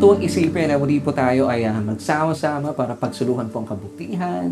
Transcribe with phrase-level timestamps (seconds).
[0.00, 4.48] Nakakatuwang isipin na muli po tayo ay uh, magsama-sama para pagsuluhan po ang kabutihan,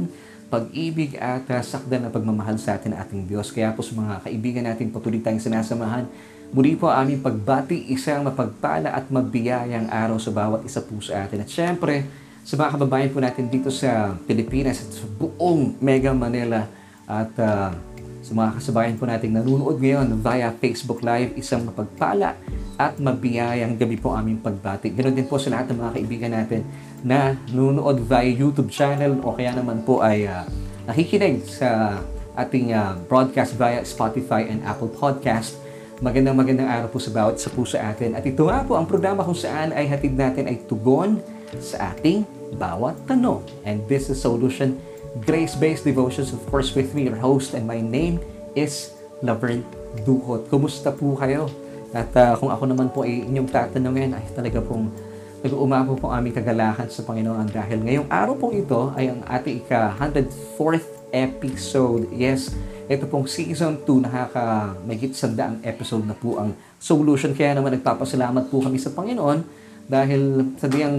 [0.53, 3.49] pag-ibig at uh, sakdan na pagmamahal sa atin ating Diyos.
[3.49, 6.05] Kaya po sa mga kaibigan natin patuloy tayong sinasamahan,
[6.53, 11.41] muli po aming pagbati isang mapagpala at mabiyayang araw sa bawat isa po sa atin.
[11.41, 12.05] At syempre,
[12.45, 16.69] sa mga kababayan po natin dito sa Pilipinas at sa buong Mega Manila
[17.09, 17.73] at uh,
[18.21, 22.37] sa mga kasabayan po nating nanonood ngayon via Facebook Live, isang mapagpala
[22.79, 24.95] at mabiyayang gabi po aming pagbati.
[24.95, 26.63] Ganoon din po sa lahat ng mga kaibigan natin
[27.03, 30.47] na nunood via YouTube channel o kaya naman po ay uh,
[30.87, 31.99] nakikinig sa
[32.39, 35.59] ating uh, broadcast via Spotify and Apple Podcast.
[35.99, 38.15] Magandang magandang araw po sa bawat sa puso atin.
[38.15, 41.19] At ito nga po ang programa kung saan ay hatid natin ay tugon
[41.59, 42.23] sa ating
[42.55, 43.43] bawat tanong.
[43.67, 44.79] And this is Solution
[45.27, 48.23] Grace-Based Devotions, of course, with me, your host, and my name
[48.55, 49.67] is Laverne
[50.07, 50.47] Duhot.
[50.47, 51.51] Kumusta po kayo?
[51.93, 54.93] At uh, kung ako naman po ay inyong tatanungin, ay talaga pong
[55.41, 60.89] nag-uumako po aming kagalakan sa Panginoon dahil ngayong araw pong ito ay ang ating ika-104th
[61.15, 62.11] episode.
[62.11, 62.53] Yes,
[62.91, 67.33] ito pong season 2, nakaka magit sandaang episode na po ang solution.
[67.33, 69.45] Kaya naman nagpapasalamat po kami sa Panginoon
[69.89, 70.97] dahil sabiang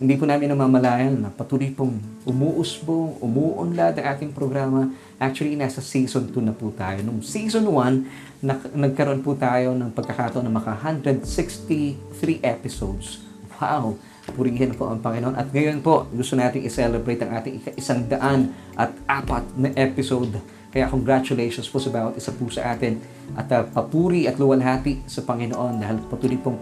[0.00, 4.88] hindi po namin namamalayan na patuloy pong umuusbong, umuunlad ang ating programa.
[5.20, 7.04] Actually, nasa season 2 na po tayo.
[7.04, 8.08] Nung season 1,
[8.40, 13.20] nak- nagkaroon po tayo ng pagkakataon na maka 163 episodes.
[13.60, 14.00] Wow!
[14.32, 15.36] Purihin po ang Panginoon.
[15.36, 20.32] At ngayon po, gusto natin i-celebrate ang ating isang daan at apat na episode.
[20.72, 22.96] Kaya congratulations po sa bawat isa po sa atin.
[23.36, 26.56] At uh, papuri at luwalhati sa Panginoon dahil patuloy pong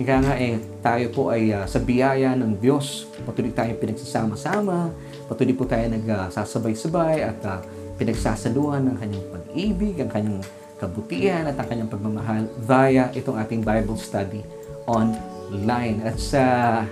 [0.00, 3.04] ika nga eh, tayo po ay uh, sa biyaya ng Diyos.
[3.28, 4.88] Patuloy tayong pinagsasama-sama.
[5.28, 7.60] Patuloy po tayo nagsasabay-sabay at uh,
[8.00, 10.40] pinagsasaluhan ng kanyang pag-ibig, ang kanyang
[10.80, 14.40] kabutihan at ang kanyang pagmamahal via itong ating Bible study
[14.88, 16.00] online.
[16.00, 16.42] At sa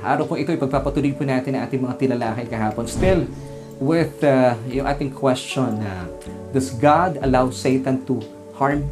[0.05, 2.85] araw po ito, ipagpapatuloy po natin ang ating mga tilalakay kahapon.
[2.85, 3.25] Still,
[3.81, 8.21] with uh, yung ating question na, uh, Does God allow Satan to
[8.57, 8.85] harm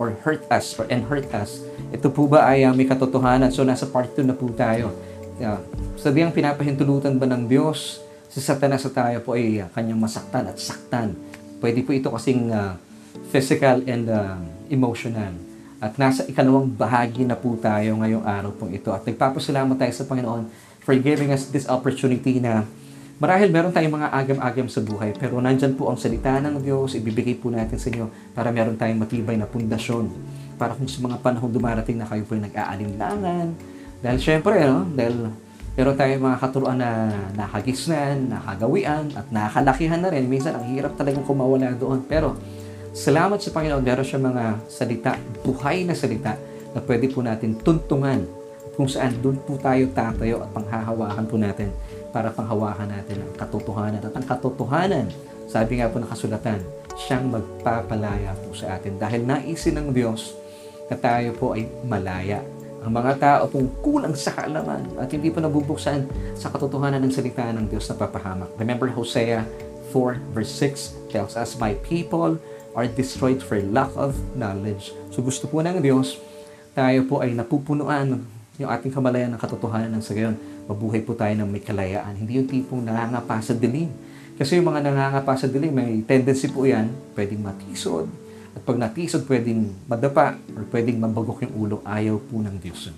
[0.00, 1.60] or hurt us or and hurt us?
[1.90, 3.50] Ito po ba ay uh, may katotohanan?
[3.50, 4.94] So, nasa part 2 na po tayo.
[5.42, 5.58] Uh,
[5.98, 7.98] sabiang pinapahintulutan ba ng Diyos
[8.30, 11.18] si Satanas sa tayo po ay uh, kanyang masaktan at saktan?
[11.58, 12.78] Pwede po ito kasing uh,
[13.34, 14.38] physical and uh,
[14.70, 15.34] emotional.
[15.82, 18.94] At nasa ikalawang bahagi na po tayo ngayong araw pong ito.
[18.94, 20.46] At nagpapasalamat tayo sa Panginoon
[20.86, 22.62] for giving us this opportunity na
[23.18, 27.36] marahil meron tayong mga agam-agam sa buhay, pero nandyan po ang salita ng Diyos, ibibigay
[27.36, 30.08] po natin sa inyo para meron tayong matibay na pundasyon.
[30.60, 33.56] Para kung sa mga panahon dumarating na kayo po ay nag-aalinlangan.
[34.04, 34.84] Dahil syempre, no?
[34.92, 35.32] dahil
[35.72, 40.28] meron tayong mga katuruan na nakagisnan, nakagawian, at nakalakihan na rin.
[40.28, 42.04] Minsan, ang hirap talagang kumawala doon.
[42.04, 42.36] Pero,
[42.90, 45.14] Salamat sa Panginoon, meron siya mga salita,
[45.46, 46.34] buhay na salita
[46.74, 48.26] na pwede po natin tuntungan
[48.74, 51.70] kung saan doon po tayo tatayo at panghahawakan po natin
[52.10, 54.02] para panghawakan natin ang katotohanan.
[54.02, 55.06] At ang katotohanan,
[55.46, 56.58] sabi nga po ng kasulatan,
[56.98, 58.98] siyang magpapalaya po sa atin.
[58.98, 60.34] Dahil naisin ng Diyos
[60.90, 62.42] na tayo po ay malaya.
[62.82, 67.46] Ang mga tao pong kulang sa kaalaman at hindi po nabubuksan sa katotohanan ng salita
[67.54, 68.50] ng Diyos na papahamak.
[68.58, 69.46] Remember Hosea
[69.94, 72.40] 4 verse 6 tells us, My people
[72.74, 74.90] are destroyed for lack of knowledge.
[75.14, 76.18] So gusto po ng Diyos,
[76.74, 78.24] tayo po ay napupunuan
[78.60, 80.36] yung ating kamalayan ng katotohanan ng sa gayon.
[80.68, 82.14] Mabuhay po tayo ng may kalayaan.
[82.16, 83.88] Hindi yung tipong nangangapa sa dilim.
[84.36, 88.08] Kasi yung mga nangangapa sa dilim, may tendency po yan, pwedeng matisod.
[88.54, 91.76] At pag natisod, pwedeng madapa or pwedeng mabagok yung ulo.
[91.86, 92.90] Ayaw po ng Diyos.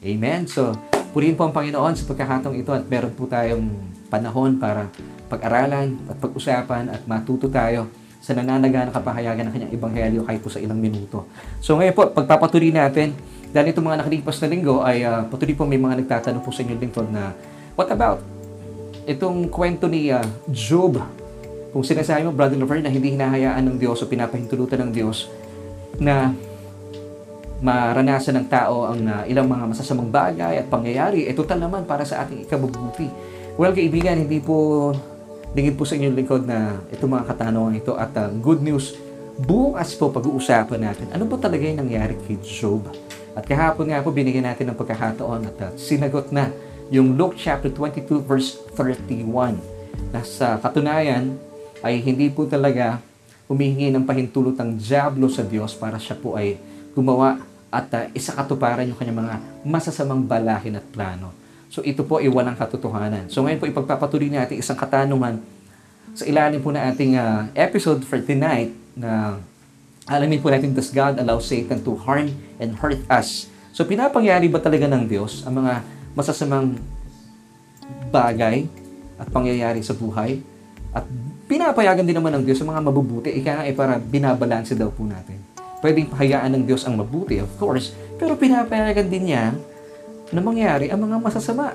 [0.00, 0.48] Amen?
[0.48, 0.76] So,
[1.12, 3.68] purihin po ang Panginoon sa pagkakataong ito at meron po tayong
[4.08, 4.88] panahon para
[5.30, 7.86] pag-aralan at pag-usapan at matuto tayo
[8.20, 11.24] sa nananaga ng kapahayagan ng kanyang ebanghelyo kahit po sa ilang minuto.
[11.64, 13.16] So ngayon po, pagpapatuloy natin,
[13.50, 16.62] dahil itong mga nakalipas na linggo ay uh, patuloy po may mga nagtatanong po sa
[16.62, 17.34] inyong lingkod na
[17.74, 18.22] what about
[19.08, 20.22] itong kwento ni uh,
[20.52, 21.02] Job?
[21.70, 25.30] Kung sinasabi mo, Brother Lover, na hindi hinahayaan ng Diyos o pinapahintulutan ng Diyos
[26.02, 26.34] na
[27.60, 32.02] maranasan ng tao ang uh, ilang mga masasamang bagay at pangyayari, eh total naman para
[32.02, 33.06] sa ating ikabubuti.
[33.60, 34.90] Well, kaibigan, hindi po
[35.50, 38.94] Lingid po sa inyong lingkod na itong mga katanungan ito at uh, good news,
[39.34, 42.86] bukas po pag-uusapan natin ano ba talaga yung nangyari kay Job.
[43.34, 46.54] At kahapon nga po binigyan natin ng pagkakataon at uh, sinagot na
[46.86, 49.58] yung Luke chapter 22 verse 31
[50.14, 51.34] na sa katunayan
[51.80, 53.00] ay hindi po talaga
[53.50, 56.60] humihingi ng pahintulot ang Diablo sa Diyos para siya po ay
[56.94, 59.34] gumawa at uh, isakatuparan yung kanyang mga
[59.66, 61.34] masasamang balahin at plano.
[61.70, 63.30] So ito po ay walang katotohanan.
[63.30, 65.38] So ngayon po ipagpapatuloy natin isang katanungan
[66.10, 69.38] sa ilalim po na ating uh, episode for tonight na
[70.10, 73.46] alamin po natin, does God allow Satan to harm and hurt us?
[73.70, 75.86] So pinapangyari ba talaga ng Diyos ang mga
[76.18, 76.74] masasamang
[78.10, 78.66] bagay
[79.22, 80.42] at pangyayari sa buhay?
[80.90, 81.06] At
[81.50, 85.02] pinapayagan din naman ng Diyos ang mga mabubuti, ika nga eh, para binabalanse daw po
[85.02, 85.42] natin.
[85.82, 89.58] Pwedeng pahayaan ng Diyos ang mabuti, of course, pero pinapayagan din niya
[90.30, 91.74] na mangyari ang mga masasama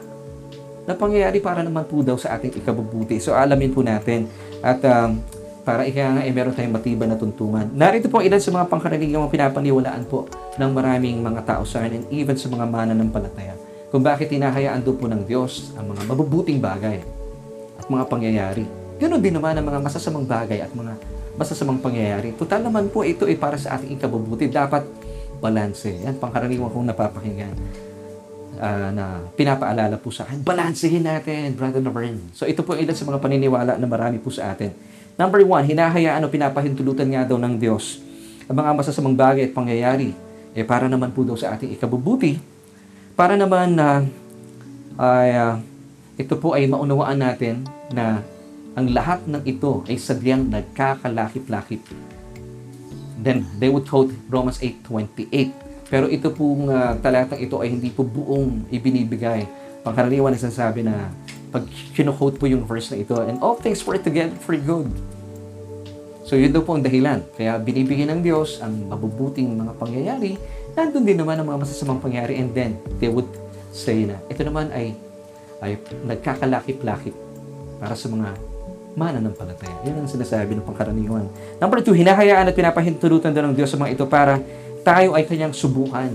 [0.87, 3.19] na pangyayari para naman po daw sa ating ikabubuti.
[3.19, 4.31] So alamin po natin
[4.63, 5.19] at um,
[5.65, 7.67] para ika nga eh, meron tayong matibay na tuntungan.
[7.73, 12.37] Narito po ilan sa mga pangkaraniwang pinapaniwalaan po ng maraming mga tao sa and even
[12.37, 13.57] sa mga mananampalataya
[13.89, 17.01] kung bakit tinahayaan doon po ng Diyos ang mga mabubuting bagay
[17.81, 18.84] at mga pangyayari.
[18.95, 20.95] Ganon din naman ang mga masasamang bagay at mga
[21.35, 22.31] masasamang pangyayari.
[22.35, 24.47] Total naman po ito ay para sa ating ikabubuti.
[24.47, 24.87] Dapat
[25.43, 25.91] balanse.
[26.07, 27.53] Yan, pangkaraniwan kong napapakinggan
[28.55, 30.41] uh, na pinapaalala po sa akin.
[30.47, 32.31] Balansehin natin, Brother Laverne.
[32.31, 34.71] So ito po ilan sa mga paniniwala na marami po sa atin
[35.15, 38.03] Number one, hinahayaan o pinapahintulutan nga daw ng Diyos
[38.45, 40.11] ang mga masasamang bagay at pangyayari
[40.51, 42.37] eh para naman po daw sa ating ikabubuti,
[43.15, 44.03] para naman na
[44.99, 45.55] uh, uh,
[46.19, 48.23] ito po ay maunawaan natin na
[48.75, 51.79] ang lahat ng ito ay sadyang nagkakalakip-lakip.
[53.15, 55.87] Then, they would quote Romans 8.28.
[55.87, 59.47] Pero ito pong uh, talatang ito ay hindi po buong ibinibigay.
[59.79, 61.07] Pangkaraniwan na sabi na
[61.55, 61.63] pag
[61.95, 64.91] kino-quote po yung verse na ito, and all things work together for good.
[66.27, 67.23] So yun daw po ang dahilan.
[67.39, 70.35] Kaya binibigyan ng Diyos ang mabubuting mga pangyayari,
[70.75, 73.29] nandun din naman ang mga masasamang pangyayari, and then they would
[73.71, 74.91] say na, ito naman ay,
[75.63, 77.15] ay nagkakalakip-lakip
[77.79, 78.35] para sa mga
[78.95, 79.75] mananampalataya.
[79.85, 81.27] Yan ang sinasabi ng pangkaraniwan.
[81.59, 84.39] Number two, hinahayaan at pinapahintulutan daw ng Diyos sa mga ito para
[84.87, 86.11] tayo ay kanyang subukan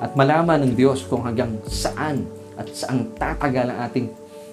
[0.00, 2.24] at malaman ng Diyos kung hanggang saan
[2.56, 4.06] at saang tatagal ang ating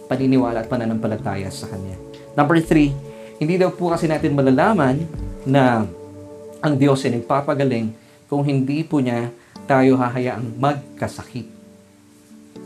[0.08, 1.96] paniniwala at pananampalataya sa Kanya.
[2.36, 2.92] Number three,
[3.40, 5.04] hindi daw po kasi natin malalaman
[5.48, 5.88] na
[6.64, 7.92] ang Diyos ay nagpapagaling
[8.28, 9.32] kung hindi po niya
[9.68, 11.48] tayo hahayaang magkasakit.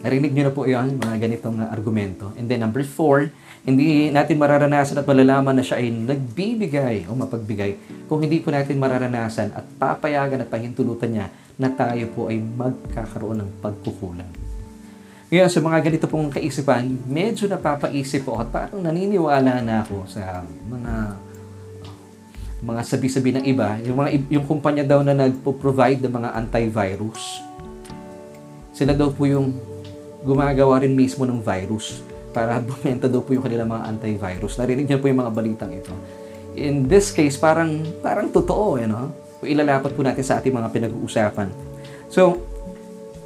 [0.05, 2.29] Narinig niyo na po yon mga ganitong uh, argumento.
[2.37, 3.33] And then number four,
[3.67, 7.75] hindi natin mararanasan at malalaman na siya ay nagbibigay o mapagbigay
[8.07, 11.27] kung hindi po natin mararanasan at papayagan at pahintulutan niya
[11.59, 14.31] na tayo po ay magkakaroon ng pagkukulang.
[15.27, 20.47] Ngayon, sa mga ganito pong kaisipan, medyo napapaisip po at parang naniniwala na ako sa
[20.47, 21.19] mga
[22.63, 27.43] mga sabi-sabi ng iba, yung mga yung kumpanya daw na nagpo-provide ng mga antivirus.
[28.71, 29.51] Sila daw po yung
[30.23, 32.06] gumagawa rin mismo ng virus
[32.37, 34.61] para bumenta daw po yung kanilang mga antivirus.
[34.61, 35.89] Narinig niyo po yung mga balitang ito.
[36.53, 39.09] In this case, parang parang totoo, you know?
[39.41, 41.49] Ilalapat po natin sa ating mga pinag-uusapan.
[42.13, 42.37] So,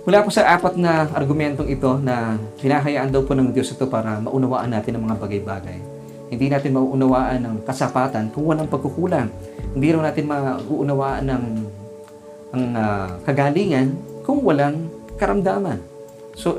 [0.01, 4.17] Mula po sa apat na argumentong ito na hinahayaan daw po ng Diyos ito para
[4.17, 5.77] maunawaan natin ang mga bagay-bagay.
[6.33, 9.29] Hindi natin mauunawaan ng kasapatan kung walang pagkukulang.
[9.77, 11.43] Hindi rin natin mauunawaan ng
[12.51, 13.93] ang uh, kagalingan
[14.25, 14.89] kung walang
[15.21, 15.77] karamdaman.
[16.33, 16.57] So,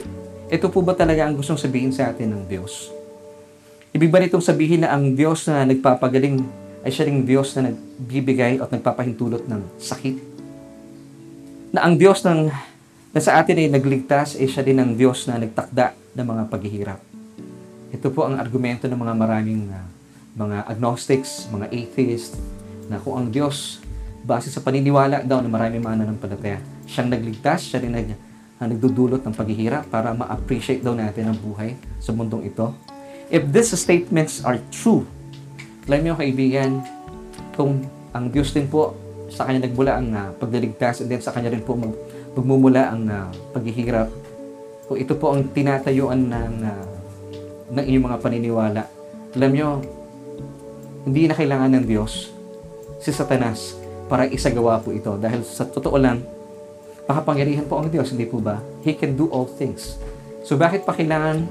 [0.52, 2.93] ito po ba talaga ang gustong sabihin sa atin ng Diyos?
[3.96, 6.44] Ibig ba nitong sabihin na ang Diyos na nagpapagaling
[6.84, 10.16] ay siya ring Diyos na nagbibigay at nagpapahintulot ng sakit?
[11.72, 12.52] Na ang Diyos ng
[13.12, 17.00] na sa atin ay nagligtas, ay siya din ang Diyos na nagtakda ng mga paghihirap.
[17.93, 19.84] Ito po ang argumento ng mga maraming uh,
[20.32, 22.40] mga agnostics, mga atheists,
[22.88, 23.85] na kung ang Diyos,
[24.25, 28.16] base sa paniniwala daw ng maraming mga nananampalataya, siyang nagligtas, siya rin nag,
[28.62, 32.71] uh, nagdudulot ng paghihirap para ma-appreciate daw natin ang buhay sa mundong ito.
[33.26, 35.02] If these statements are true,
[35.90, 36.78] alam niyo kaibigan,
[37.59, 37.83] kung
[38.14, 38.95] ang Diyos din po
[39.33, 41.90] sa kanya nagmula ang uh, pagdaligtas and then sa kanya rin po mag,
[42.38, 44.07] magmumula ang uh, paghihirap.
[44.87, 46.87] Kung ito po ang tinatayuan ng, uh,
[47.73, 48.83] ng inyong mga paniniwala,
[49.33, 49.69] alam nyo,
[51.09, 52.31] hindi na kailangan ng Diyos
[53.00, 53.75] si Satanas
[54.07, 55.16] para isagawa po ito.
[55.16, 56.21] Dahil sa totoo lang,
[57.06, 58.62] makapangyarihan po ang Diyos, hindi po ba?
[58.87, 59.99] He can do all things.
[60.42, 61.47] So bakit pa kailangan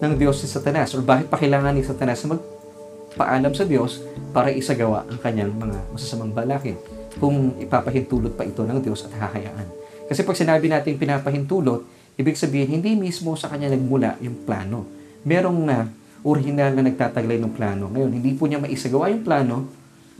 [0.00, 0.92] ng Diyos si Satanas?
[0.96, 4.00] Or bakit pa kailangan ni Satanas magpaalam sa Diyos
[4.32, 6.76] para isagawa ang kanyang mga masasamang balakin?
[7.18, 9.66] Kung ipapahintulot pa ito ng Diyos at hahayaan.
[10.06, 11.84] Kasi pag sinabi natin pinapahintulot,
[12.16, 14.86] ibig sabihin hindi mismo sa kanya nagmula yung plano.
[15.26, 15.86] Merong na
[16.24, 17.88] original na nagtataglay ng plano.
[17.88, 19.68] Ngayon, hindi po niya maisagawa yung plano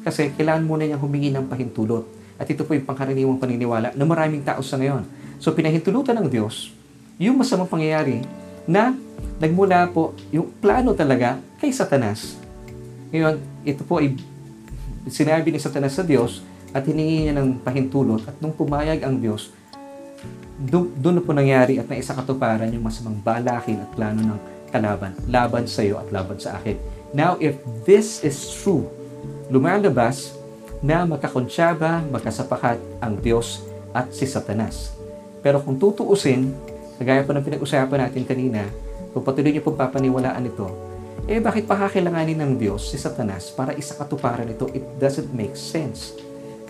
[0.00, 2.19] kasi kailangan muna niya humingi ng pahintulot.
[2.40, 5.04] At ito po yung pangkaraniwang paniniwala na maraming tao sa ngayon.
[5.36, 6.72] So, pinahintulutan ng Diyos
[7.20, 8.24] yung masamang pangyayari
[8.64, 8.96] na
[9.36, 12.40] nagmula po yung plano talaga kay Satanas.
[13.12, 13.36] Ngayon,
[13.68, 14.16] ito po ay
[15.12, 16.40] sinabi ni Satanas sa Diyos
[16.72, 19.52] at hiningi niya ng pahintulot at nung pumayag ang Diyos,
[20.60, 24.40] doon po nangyari at naisa katuparan yung masamang balakin at plano ng
[24.72, 26.76] kalaban, laban sa iyo at laban sa akin.
[27.10, 28.86] Now, if this is true,
[29.50, 30.39] lumalabas
[30.80, 34.96] na magkakonsyaba, magkasapakat ang Diyos at si Satanas.
[35.44, 36.52] Pero kung tutuusin,
[36.96, 38.64] kagaya po ng pinag-usapan natin kanina,
[39.12, 40.68] kung patuloy niyo pong papaniwalaan ito,
[41.28, 44.72] eh bakit pa kakailanganin ng Diyos si Satanas para isakatuparan ito?
[44.72, 46.16] It doesn't make sense.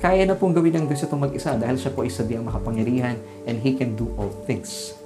[0.00, 3.56] Kaya na pong gawin ng Diyos itong mag-isa dahil siya po ay sadyang makapangyarihan and
[3.62, 4.96] He can do all things.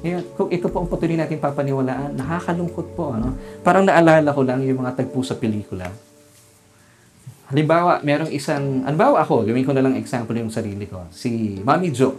[0.00, 3.12] Ngayon, kung ito po ang patuloy natin papaniwalaan, nakakalungkot po.
[3.12, 3.36] Ano?
[3.60, 6.09] Parang naalala ko lang yung mga tagpo sa pelikula.
[7.50, 11.02] Halimbawa, merong isang, halimbawa ako, gawin ko na lang example yung sarili ko.
[11.10, 12.14] Si Mami Jo,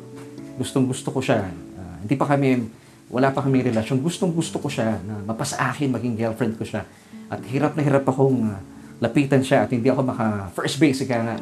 [0.59, 1.47] gustong gusto ko siya.
[1.47, 2.67] Uh, hindi pa kami,
[3.07, 4.03] wala pa kami relasyon.
[4.03, 6.83] Gustong gusto ko siya na mapasa akin, maging girlfriend ko siya.
[7.31, 8.59] At hirap na hirap akong uh,
[8.99, 11.39] lapitan siya at hindi ako maka first base ka nga.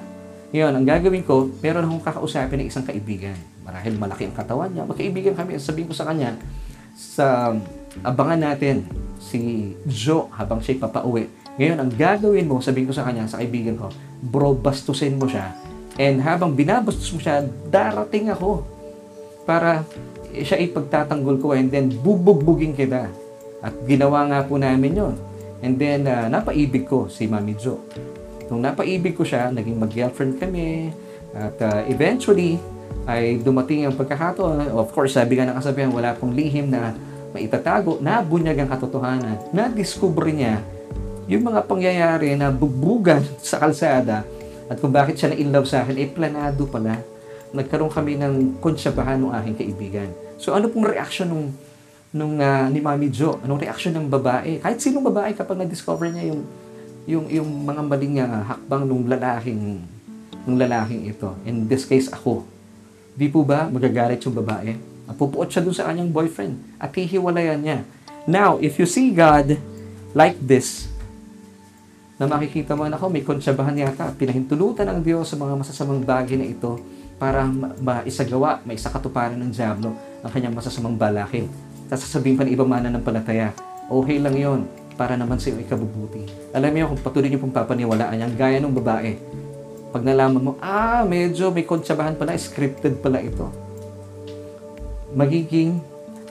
[0.53, 3.37] Ngayon, ang gagawin ko, meron akong kakausapin ng isang kaibigan
[3.69, 6.33] marahil malaki ang katawan niya, magkaibigan kami, sabihin ko sa kanya,
[6.97, 7.53] sa
[8.01, 8.81] abangan natin
[9.21, 11.29] si Joe habang siya'y papauwi.
[11.59, 13.91] Ngayon, ang gagawin mo, sabihin ko sa kanya, sa kaibigan ko,
[14.23, 15.51] bro, bastusin mo siya.
[15.99, 18.63] And habang binabastos mo siya, darating ako
[19.43, 19.83] para
[20.31, 23.11] siya ipagtatanggol ko and then bubugbugin kita.
[23.59, 25.15] At ginawa nga po namin yon.
[25.59, 27.83] And then, uh, napaibig ko si Mami Jo.
[28.47, 30.95] Nung napaibig ko siya, naging mag-girlfriend kami.
[31.35, 32.55] At uh, eventually,
[33.03, 34.71] ay dumating ang pagkakataon.
[34.71, 36.95] Of course, sabi nga ng kasabihan, wala pong lihim na
[37.35, 39.35] maitatago, nabunyag ang katotohanan.
[39.51, 40.63] Na-discover niya
[41.29, 44.25] yung mga pangyayari na bugbugan sa kalsada
[44.65, 46.97] at kung bakit siya na-inlove sa akin, eh planado pala.
[47.53, 50.09] Nagkaroon kami ng konsyabahan ng aking kaibigan.
[50.41, 51.53] So ano pong reaction nung,
[52.09, 53.37] nung uh, ni Mami Jo?
[53.45, 54.57] Anong reaction ng babae?
[54.61, 56.41] Kahit sinong babae kapag na-discover niya yung,
[57.05, 59.85] yung, yung mga maling uh, hakbang ng lalaking,
[60.49, 61.33] ng lalaking ito.
[61.45, 62.45] In this case, ako
[63.19, 64.79] Di po ba magagalit yung babae?
[65.19, 67.79] Pupuot siya dun sa kanyang boyfriend at hihiwalayan niya.
[68.23, 69.59] Now, if you see God
[70.15, 70.87] like this,
[72.19, 76.35] na makikita mo na ako, may konsyabahan yata, pinahintulutan ng Diyos sa mga masasamang bagay
[76.35, 76.75] na ito
[77.15, 77.47] para
[77.79, 81.47] maisagawa, maisakatuparan ng Diablo ang kanyang masasamang balakin.
[81.87, 83.55] Tapos sasabihin pa ng ibang mana ng palataya,
[83.87, 84.67] okay lang yon
[84.99, 86.27] para naman sa iyo ikabubuti.
[86.51, 89.15] Alam niyo kung patuloy niyo pong papaniwalaan yan, gaya ng babae,
[89.95, 93.47] pag nalaman mo, ah, medyo may kontsabahan pala, scripted pala ito.
[95.15, 95.79] Magiging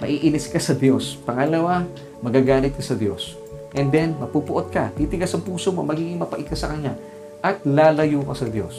[0.05, 1.17] maiinis ka sa Diyos.
[1.25, 1.89] Pangalawa,
[2.21, 3.48] magagalit ka sa Diyos.
[3.77, 6.97] And then, mapupuot ka, titigas ang puso mo, magiging mapait ka sa Kanya.
[7.45, 8.75] At lalayo ka sa Diyos.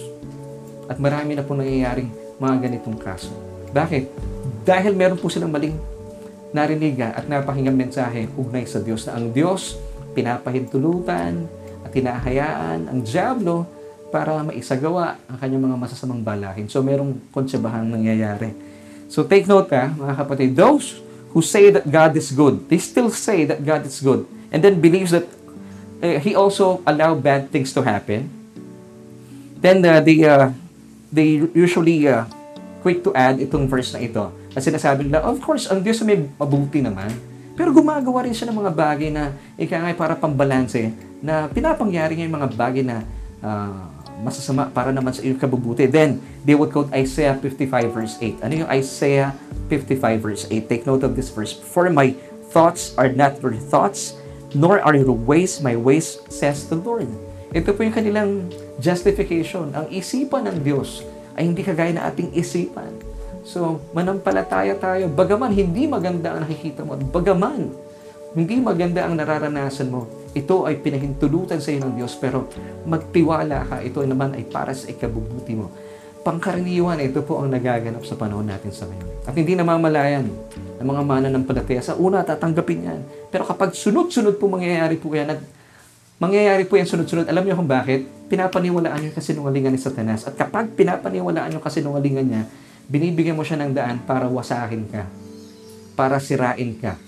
[0.90, 2.10] At marami na po nangyayaring
[2.42, 3.30] mga ganitong kaso.
[3.70, 4.10] Bakit?
[4.66, 5.78] Dahil meron po silang maling
[6.50, 9.78] narinigan at napahingang mensahe ugnay sa Diyos na ang Diyos
[10.18, 11.46] pinapahintulutan
[11.86, 13.70] at hinahayaan ang Diablo
[14.10, 16.66] para maisagawa ang kanyang mga masasamang balahin.
[16.66, 18.50] So, merong kontsebahang nangyayari.
[19.06, 20.98] So, take note ka, mga kapatid, those
[21.30, 24.82] who say that God is good, they still say that God is good, and then
[24.82, 25.26] believes that
[26.02, 28.30] uh, He also allow bad things to happen,
[29.60, 30.52] then uh, they, uh,
[31.12, 32.26] they usually uh,
[32.82, 34.32] quick to add itong verse na ito.
[34.56, 37.12] Kasi sinasabi nila, of course, ang Diyos may mabuti naman,
[37.60, 42.38] pero gumagawa rin siya ng mga bagay na ikangay para pambalanse na pinapangyari niya yung
[42.40, 43.04] mga bagay na
[43.44, 43.84] uh,
[44.24, 45.88] masasama para naman sa iyong kabubuti.
[45.88, 48.44] Then, they would quote Isaiah 55 verse 8.
[48.48, 49.36] Ano yung Isaiah
[49.68, 50.72] 55 verse 8?
[50.72, 51.52] Take note of this verse.
[51.52, 52.16] For my
[52.52, 54.16] thoughts are not your thoughts,
[54.54, 57.10] nor are your ways my ways, says the Lord.
[57.50, 58.30] Ito po yung kanilang
[58.78, 59.74] justification.
[59.74, 61.02] Ang isipan ng Diyos
[61.34, 62.94] ay hindi kagaya na ating isipan.
[63.42, 65.10] So, manampalataya tayo.
[65.10, 67.74] Bagaman hindi maganda ang nakikita mo, bagaman
[68.38, 70.06] hindi maganda ang nararanasan mo,
[70.38, 72.46] ito ay pinahintulutan sa iyo ng Diyos, pero
[72.86, 75.74] magtiwala ka, ito naman ay para sa ikabubuti mo.
[76.22, 79.10] Pangkaraniwan, ito po ang nagaganap sa panahon natin sa ngayon.
[79.24, 80.28] At hindi namamalayan
[80.80, 81.80] ng mga mana ng palataya.
[81.80, 83.00] Sa una, tatanggapin yan.
[83.32, 85.40] Pero kapag sunod-sunod po mangyayari po yan, at
[86.20, 88.04] mangyayari po yan sunod-sunod, alam niyo kung bakit?
[88.28, 90.28] Pinapaniwalaan yung kasinungalingan ni Satanas.
[90.28, 92.44] At kapag pinapaniwalaan yung kasinungalingan niya,
[92.92, 95.08] binibigyan mo siya ng daan para wasakin ka,
[95.96, 97.00] para sirain ka.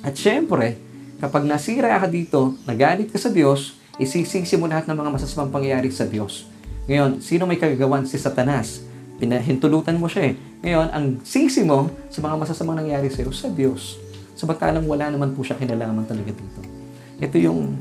[0.00, 0.88] At syempre,
[1.18, 5.90] Kapag nasira ka dito, nagalit ka sa Diyos, isisisi mo lahat ng mga masasamang pangyayari
[5.90, 6.46] sa Diyos.
[6.88, 8.08] Ngayon, sino may kagagawan?
[8.08, 8.80] Si Satanas.
[9.20, 10.34] Pinahintulutan mo siya eh.
[10.64, 14.00] Ngayon, ang sisi mo sa mga masasamang nangyari sa iyo, sa Diyos.
[14.32, 16.60] Samantalang wala naman po siya kinalaman talaga dito.
[17.20, 17.76] Ito yung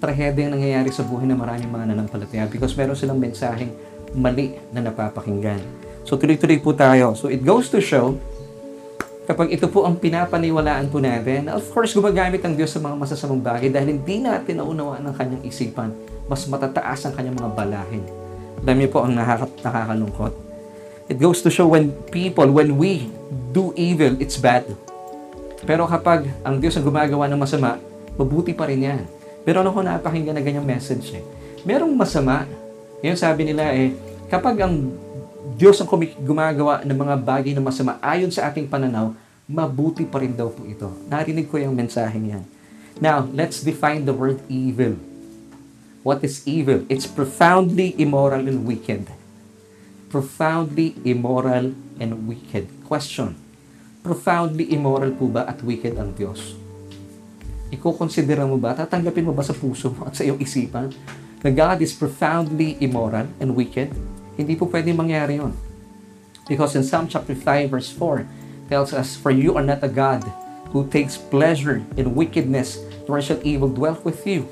[0.00, 3.70] trahedya yung nangyayari sa buhay ng maraming mga nanampalataya because meron silang mensaheng
[4.16, 5.60] mali na napapakinggan.
[6.08, 7.12] So tuloy-tuloy po tayo.
[7.12, 8.16] So it goes to show
[9.28, 13.42] kapag ito po ang pinapaniwalaan po natin, of course, gumagamit ang Diyos sa mga masasamang
[13.44, 15.92] bagay dahil hindi natin naunawaan ang kanyang isipan.
[16.26, 18.21] Mas matataas ang kanyang mga balahin.
[18.62, 20.32] Niyo po ang nakaka- nakakalungkot.
[21.10, 23.10] It goes to show when people, when we
[23.50, 24.64] do evil, it's bad.
[25.62, 27.78] Pero kapag ang Diyos ang gumagawa ng masama,
[28.14, 29.02] mabuti pa rin yan.
[29.42, 31.22] Pero ano ko napakinggan na ganyang message eh.
[31.66, 32.46] Merong masama,
[33.02, 33.94] yun sabi nila eh,
[34.30, 34.94] kapag ang
[35.58, 35.90] Diyos ang
[36.22, 39.10] gumagawa ng mga bagay na masama ayon sa ating pananaw,
[39.50, 40.86] mabuti pa rin daw po ito.
[41.10, 42.44] Narinig ko yung mensaheng yan.
[43.02, 44.94] Now, let's define the word evil.
[46.02, 46.82] What is evil?
[46.90, 49.06] It's profoundly immoral and wicked.
[50.10, 52.66] Profoundly immoral and wicked.
[52.82, 53.38] Question.
[54.02, 56.58] Profoundly immoral po ba at wicked ang Diyos?
[57.70, 60.90] Iko-considera mo ba, tatanggapin mo ba sa puso mo at sa iyong isipan
[61.38, 63.94] na God is profoundly immoral and wicked?
[64.34, 65.54] Hindi po pwedeng mangyari yon.
[66.50, 68.26] Because in Psalm chapter 5 verse 4
[68.66, 70.26] tells us, For you are not a God
[70.74, 74.50] who takes pleasure in wickedness, nor shall evil dwell with you.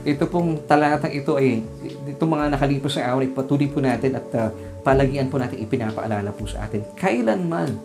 [0.00, 4.48] Ito pong talatang ito ay, ito mga nakalipos na araw, patuloy po natin at uh,
[4.80, 6.86] palagian po natin ipinapaalala po sa atin.
[6.96, 7.76] Kailanman,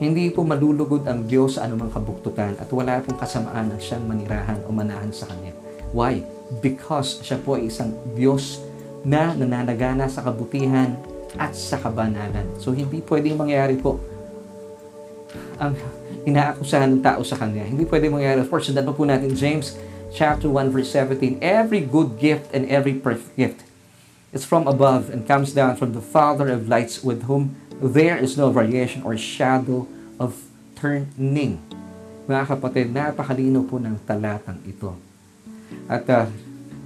[0.00, 4.60] hindi po malulugod ang Diyos sa anumang kabuktutan at wala pong kasamaan na siyang manirahan
[4.64, 5.52] o manahan sa Kanya.
[5.92, 6.24] Why?
[6.64, 8.64] Because siya po ay isang Diyos
[9.04, 10.96] na nananagana sa kabutihan
[11.36, 12.48] at sa kabanalan.
[12.58, 14.00] So, hindi pwedeng mangyari po
[15.60, 15.76] ang
[16.24, 17.64] inaakusahan ng tao sa Kanya.
[17.64, 18.40] Hindi pwedeng mangyari.
[18.40, 19.76] Of course, sundan po natin James
[20.10, 21.38] chapter 1 verse 17.
[21.40, 23.58] Every good gift and every perfect gift
[24.34, 28.36] is from above and comes down from the Father of lights with whom there is
[28.36, 29.86] no variation or shadow
[30.18, 30.36] of
[30.76, 31.58] turning.
[32.30, 34.94] Mga kapatid, napakalino po ng talatang ito.
[35.90, 36.26] At uh,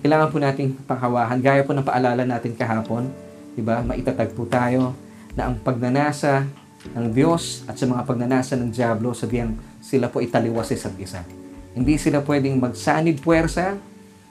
[0.01, 1.41] kailangan po nating panghawahan.
[1.43, 3.13] Gaya po ng paalala natin kahapon,
[3.53, 3.85] di ba?
[3.85, 4.97] Maitatag po tayo
[5.37, 6.49] na ang pagnanasa
[6.93, 11.44] ng Diyos at sa mga pagnanasa ng Diablo, sabihan sila po italiwas sa isa't isa.
[11.75, 13.75] Hindi sila pwedeng magsanib puwersa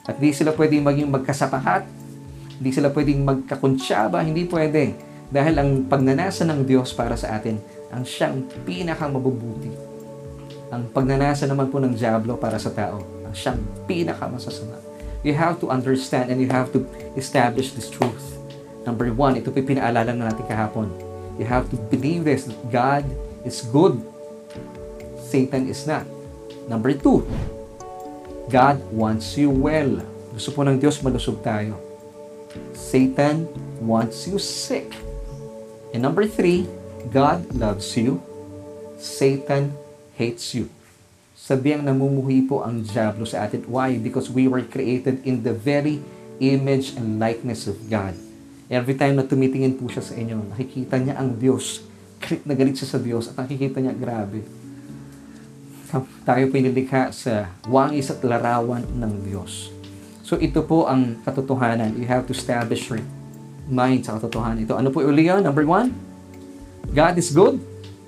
[0.08, 1.84] at hindi sila pwedeng maging magkasapahat.
[2.56, 4.24] Hindi sila pwedeng magkakunsyaba.
[4.24, 4.96] Hindi pwede.
[5.28, 7.60] Dahil ang pagnanasa ng Diyos para sa atin,
[7.92, 9.72] ang siyang pinakamabubuti.
[10.72, 14.80] Ang pagnanasa naman po ng Diablo para sa tao, ang siyang pinakamasasama.
[15.24, 16.84] You have to understand and you have to
[17.16, 18.36] establish this truth.
[18.84, 20.92] Number one, ito po pinaalala na natin kahapon.
[21.40, 23.04] You have to believe this, that God
[23.42, 23.98] is good.
[25.18, 26.04] Satan is not.
[26.64, 27.28] Number two,
[28.48, 30.00] God wants you well.
[30.32, 31.76] Gusto po ng Diyos malusog tayo.
[32.72, 33.46] Satan
[33.84, 34.92] wants you sick.
[35.94, 36.66] And number three,
[37.12, 38.18] God loves you.
[38.96, 39.76] Satan
[40.16, 40.72] hates you.
[41.34, 43.68] Sabihang namumuhi po ang Diablo sa atin.
[43.68, 44.00] Why?
[44.00, 46.00] Because we were created in the very
[46.40, 48.16] image and likeness of God.
[48.72, 51.84] Every time na tumitingin po siya sa inyo, nakikita niya ang Diyos.
[52.16, 54.63] Galit na galit siya sa Diyos at nakikita niya, grabe.
[56.24, 59.70] Tayo pinilikha sa wangis at larawan ng Diyos.
[60.24, 61.94] So ito po ang katotohanan.
[62.00, 63.04] You have to establish your
[63.68, 64.74] mind sa katotohanan ito.
[64.74, 65.44] Ano po uli yun?
[65.44, 65.92] Number one,
[66.90, 67.60] God is good.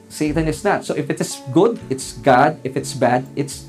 [0.09, 0.87] Satan is not.
[0.89, 2.57] So if it is good, it's God.
[2.65, 3.69] If it's bad, it's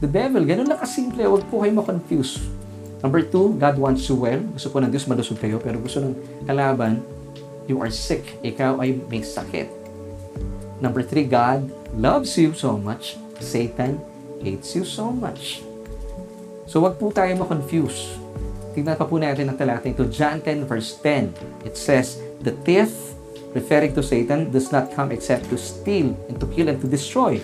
[0.00, 0.40] the devil.
[0.46, 1.26] Ganun lang kasimple.
[1.26, 2.40] Huwag po kayo ma-confuse.
[3.04, 4.40] Number two, God wants you well.
[4.56, 5.60] Gusto po ng Diyos malusog kayo.
[5.60, 6.16] Pero gusto ng
[6.48, 7.04] kalaban,
[7.68, 8.40] you are sick.
[8.40, 9.68] Ikaw ay may sakit.
[10.80, 13.20] Number three, God loves you so much.
[13.40, 14.00] Satan
[14.40, 15.62] hates you so much.
[16.66, 18.18] So wag po tayo ma-confuse.
[18.76, 20.04] Tingnan pa po natin ang talata ito.
[20.10, 21.32] John 10 verse 10.
[21.64, 22.92] It says, The thief,
[23.56, 27.40] referring to Satan, does not come except to steal and to kill and to destroy.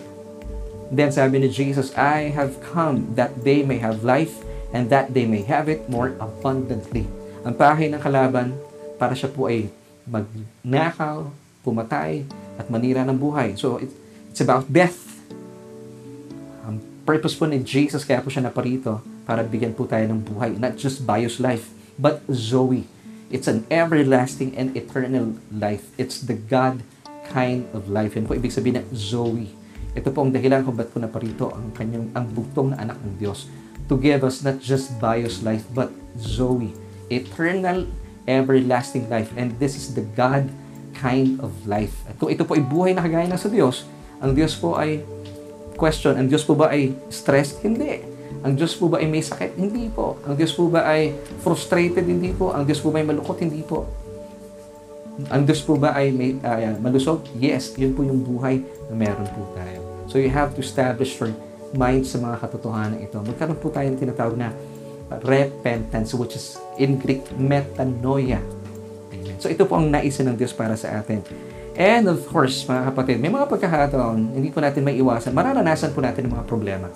[0.93, 4.45] Then sabi ni Jesus, I have come that they may have life
[4.77, 7.09] and that they may have it more abundantly.
[7.49, 8.53] Ang pahay ng kalaban
[9.01, 9.73] para siya po ay
[10.05, 11.33] magnakaw,
[11.65, 12.29] pumatay,
[12.61, 13.57] at manira ng buhay.
[13.57, 13.81] So,
[14.29, 15.12] it's about death.
[17.03, 20.55] Purpose po ni Jesus, kaya po siya naparito, para bigyan po tayo ng buhay.
[20.55, 22.87] Not just bios life, but Zoe.
[23.33, 25.91] It's an everlasting and eternal life.
[25.99, 26.87] It's the God
[27.33, 28.15] kind of life.
[28.15, 29.51] Yan po ibig sabihin ng Zoe.
[29.99, 33.19] Ito po ang dahilan kung ba't po naparito ang kanyang ang bugtong na anak ng
[33.21, 33.51] Diyos
[33.91, 36.73] to give us not just bios life but Zoe,
[37.11, 37.85] eternal
[38.31, 39.35] everlasting life.
[39.35, 40.49] And this is the God
[40.95, 41.93] kind of life.
[42.07, 43.85] At kung ito po ay buhay na kagaya na sa Diyos,
[44.23, 45.03] ang Diyos po ay
[45.77, 47.61] question, ang Diyos po ba ay stressed?
[47.65, 48.03] Hindi.
[48.43, 49.55] Ang Diyos po ba ay may sakit?
[49.55, 50.19] Hindi po.
[50.27, 51.15] Ang Diyos po ba ay
[51.47, 52.03] frustrated?
[52.03, 52.51] Hindi po.
[52.51, 53.39] Ang Diyos po ba ay malukot?
[53.39, 53.87] Hindi po.
[55.31, 57.23] Ang Diyos po ba ay may, uh, malusog?
[57.37, 59.79] Yes, yun po yung buhay na meron po tayo.
[60.11, 61.31] So you have to establish your
[61.77, 63.21] mind sa mga katotohanan ito.
[63.21, 64.51] Magkaroon po tayo ng tinatawag na
[65.23, 68.41] repentance, which is in Greek, metanoia.
[69.39, 71.21] So ito po ang naisin ng Diyos para sa atin.
[71.73, 76.05] And of course, mga kapatid, may mga pagkakataon, hindi po natin may iwasan, mararanasan po
[76.05, 76.93] natin ng mga problema.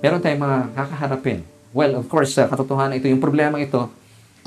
[0.00, 1.44] Meron tayong mga kakaharapin.
[1.76, 3.92] Well, of course, sa katotohanan ito, yung problema ito,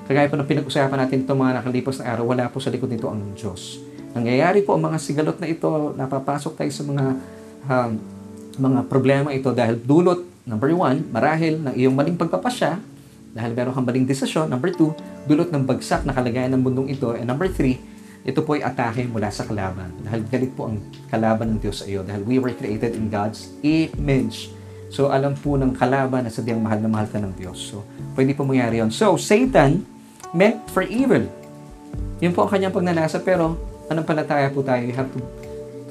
[0.09, 3.05] kagaya po ng pinag-usapan natin itong mga nakalipos na araw, wala po sa likod nito
[3.05, 3.77] ang Diyos.
[4.17, 7.05] Nangyayari po ang mga sigalot na ito, napapasok tayo sa mga
[7.69, 7.91] um,
[8.57, 12.81] mga problema ito dahil dulot, number one, marahil ng iyong maling pagpapasya,
[13.33, 14.49] dahil meron kang maling desisyon.
[14.49, 14.93] Number two,
[15.29, 17.13] dulot ng bagsak na kalagayan ng mundong ito.
[17.13, 17.92] And number three,
[18.23, 19.91] ito po ay atake mula sa kalaban.
[19.99, 20.79] Dahil galit po ang
[21.11, 22.07] kalaban ng Diyos sa iyo.
[22.07, 24.47] Dahil we were created in God's image.
[24.87, 27.75] So, alam po ng kalaban na sadyang mahal na mahal ka ng Diyos.
[27.75, 27.83] So,
[28.15, 28.95] pwede po mangyari yun.
[28.95, 29.83] So, Satan
[30.31, 31.27] meant for evil.
[32.23, 33.19] Yun po ang kanyang pagnanasa.
[33.19, 33.59] Pero,
[33.91, 34.87] anong palataya po tayo?
[34.87, 35.19] You have to,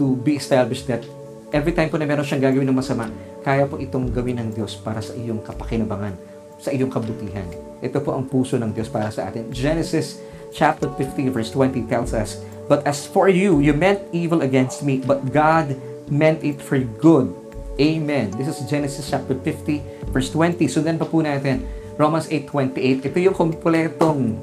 [0.01, 1.05] to be established that
[1.53, 3.12] every time po na meron siyang gagawin ng masama,
[3.45, 6.16] kaya po itong gawin ng Diyos para sa iyong kapakinabangan,
[6.57, 7.45] sa iyong kabutihan.
[7.85, 9.53] Ito po ang puso ng Diyos para sa atin.
[9.53, 10.16] Genesis
[10.53, 12.38] chapter 50 verse 20 tells us,
[12.69, 15.77] But as for you, you meant evil against me, but God
[16.09, 17.33] meant it for good.
[17.81, 18.31] Amen.
[18.37, 20.69] This is Genesis chapter 50 verse 20.
[20.69, 21.65] Sundan pa po natin,
[21.97, 23.09] Romans 8.28.
[23.09, 24.37] Ito yung kompletong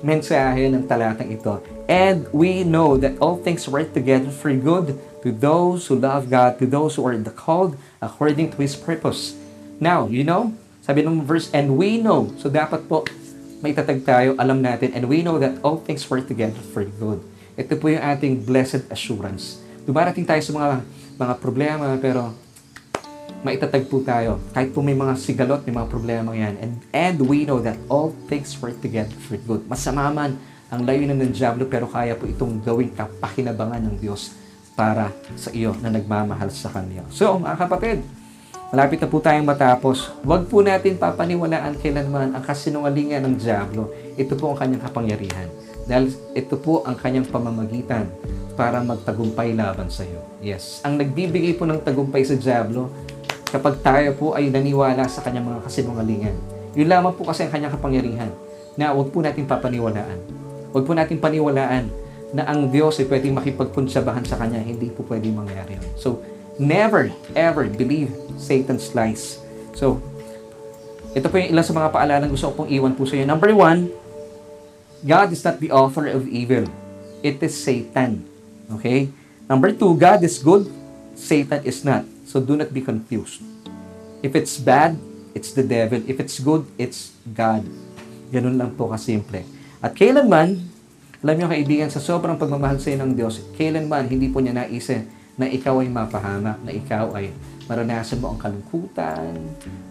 [0.00, 1.60] mensahe ng talatang ito.
[1.90, 6.56] And we know that all things work together for good to those who love God,
[6.62, 9.36] to those who are the called according to His purpose.
[9.82, 12.32] Now, you know, sabi ng verse, and we know.
[12.40, 13.04] So dapat po,
[13.60, 17.20] may tatag tayo, alam natin, and we know that all things work together for good.
[17.60, 19.60] Ito po yung ating blessed assurance.
[19.84, 20.68] Dumarating tayo sa mga
[21.20, 22.32] mga problema, pero
[23.44, 24.40] maitatag po tayo.
[24.56, 26.56] Kahit po may mga sigalot, may mga problema yan.
[26.56, 29.68] And, and we know that all things work together for good.
[29.68, 30.40] Masama man
[30.72, 34.32] ang layunan ng Diablo, pero kaya po itong gawing kapakinabangan ng Diyos
[34.72, 37.04] para sa iyo na nagmamahal sa Kanya.
[37.12, 38.00] So, mga kapatid,
[38.70, 40.14] Malapit na po tayong matapos.
[40.22, 43.90] Huwag po natin papaniwalaan kailanman ang kasinungalingan ng Diablo.
[44.14, 45.50] Ito po ang kanyang kapangyarihan.
[45.90, 48.06] Dahil ito po ang kanyang pamamagitan
[48.54, 50.22] para magtagumpay laban sa iyo.
[50.38, 50.86] Yes.
[50.86, 52.94] Ang nagbibigay po ng tagumpay sa Diablo,
[53.50, 56.36] kapag tayo po ay naniwala sa kanyang mga kasinungalingan.
[56.78, 58.30] Yun lamang po kasi ang kanyang kapangyarihan
[58.78, 60.18] na huwag po natin papaniwalaan.
[60.70, 61.90] Huwag po natin paniwalaan
[62.30, 64.62] na ang Diyos ay pwedeng makipagkunsabahan sa Kanya.
[64.62, 65.86] Hindi po pwedeng mangyari yun.
[65.98, 66.22] So,
[66.58, 68.10] Never, ever believe
[68.40, 69.38] Satan's lies.
[69.76, 70.00] So,
[71.10, 73.26] ito po yung ilan sa mga paalala gusto ko pong iwan po sa inyo.
[73.26, 73.90] Number one,
[75.02, 76.68] God is not the author of evil.
[77.24, 78.24] It is Satan.
[78.78, 79.10] Okay?
[79.50, 80.70] Number two, God is good.
[81.18, 82.06] Satan is not.
[82.24, 83.42] So do not be confused.
[84.22, 84.94] If it's bad,
[85.34, 85.98] it's the devil.
[86.06, 87.66] If it's good, it's God.
[88.30, 89.42] Ganun lang po kasimple.
[89.82, 90.62] At kailanman,
[91.20, 95.02] alam niyo kaibigan, sa sobrang pagmamahal sa inyo ng Diyos, kailanman hindi po niya naisip
[95.40, 97.32] na ikaw ay mapahamak, na ikaw ay
[97.64, 99.32] maranasan mo ang kalungkutan,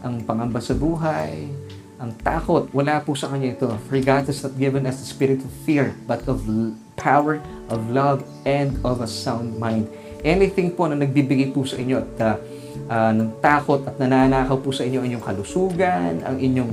[0.05, 1.49] ang pangamba sa buhay,
[1.97, 2.69] ang takot.
[2.69, 3.65] Wala po sa Kanya ito.
[3.89, 6.45] For God has not given us the spirit of fear, but of
[6.93, 7.41] power,
[7.73, 9.89] of love, and of a sound mind.
[10.21, 12.35] Anything po na nagbibigay po sa inyo at uh,
[12.93, 16.71] uh, ng takot at nananakaw po sa inyo ang inyong kalusugan, ang inyong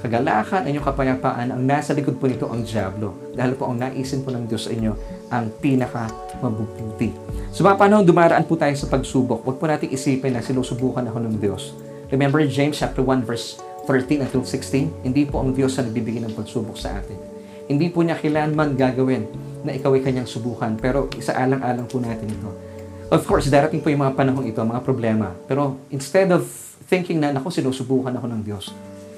[0.00, 3.34] kagalakan, ang inyong kapayapaan, ang nasa likod po nito ang Diablo.
[3.34, 6.08] Dahil po ang naisin po ng Diyos sa inyo ang pinaka
[6.40, 7.12] mabubuti.
[7.52, 9.44] So mga panahon, dumaraan po tayo sa pagsubok.
[9.44, 11.74] Huwag po natin isipin na sinusubukan ako ng Diyos.
[12.08, 15.04] Remember James chapter 1 verse 13 until 16?
[15.04, 17.16] Hindi po ang Diyos na nagbibigay ng pagsubok sa atin.
[17.68, 19.28] Hindi po niya kailanman gagawin
[19.60, 20.76] na ikaw ay kanyang subukan.
[20.80, 22.50] Pero isaalang-alang po natin ito.
[23.08, 25.32] Of course, darating po yung mga panahon ito, mga problema.
[25.48, 26.44] Pero instead of
[26.88, 28.72] thinking na, naku, sinusubukan ako ng Diyos,